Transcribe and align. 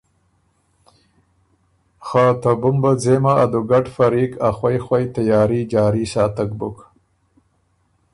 خه 2.05 2.25
ته 2.41 2.51
بُمبه 2.61 2.91
ځېمه 3.01 3.33
ا 3.43 3.45
دُوګډ 3.51 3.85
فریق 3.95 4.31
ا 4.47 4.49
خوئ 4.57 4.77
خوئ 4.85 5.05
تیاري 5.15 5.61
جاري 5.71 6.05
ساتک 6.13 6.49
بُک 6.59 6.77